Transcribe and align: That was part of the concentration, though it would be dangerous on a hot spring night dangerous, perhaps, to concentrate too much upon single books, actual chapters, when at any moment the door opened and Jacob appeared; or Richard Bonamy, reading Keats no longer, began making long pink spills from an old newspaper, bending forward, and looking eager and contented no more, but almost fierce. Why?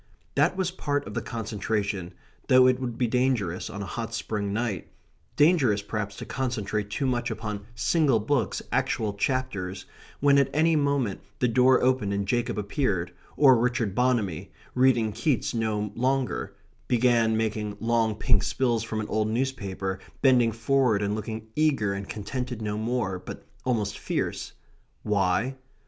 That 0.33 0.57
was 0.57 0.71
part 0.71 1.05
of 1.05 1.13
the 1.13 1.21
concentration, 1.21 2.15
though 2.47 2.65
it 2.65 2.79
would 2.79 2.97
be 2.97 3.05
dangerous 3.05 3.69
on 3.69 3.83
a 3.83 3.85
hot 3.85 4.15
spring 4.15 4.51
night 4.51 4.87
dangerous, 5.35 5.83
perhaps, 5.83 6.15
to 6.15 6.25
concentrate 6.25 6.89
too 6.89 7.05
much 7.05 7.29
upon 7.29 7.67
single 7.75 8.19
books, 8.19 8.63
actual 8.71 9.13
chapters, 9.13 9.85
when 10.19 10.39
at 10.39 10.49
any 10.55 10.75
moment 10.75 11.21
the 11.37 11.47
door 11.47 11.83
opened 11.83 12.13
and 12.13 12.27
Jacob 12.27 12.57
appeared; 12.57 13.11
or 13.37 13.55
Richard 13.55 13.93
Bonamy, 13.93 14.51
reading 14.73 15.11
Keats 15.11 15.53
no 15.53 15.91
longer, 15.93 16.55
began 16.87 17.37
making 17.37 17.77
long 17.79 18.15
pink 18.15 18.41
spills 18.41 18.81
from 18.83 19.01
an 19.01 19.07
old 19.07 19.27
newspaper, 19.27 19.99
bending 20.23 20.51
forward, 20.51 21.03
and 21.03 21.13
looking 21.13 21.45
eager 21.55 21.93
and 21.93 22.09
contented 22.09 22.59
no 22.59 22.75
more, 22.75 23.19
but 23.19 23.45
almost 23.65 23.99
fierce. 23.99 24.53
Why? 25.03 25.57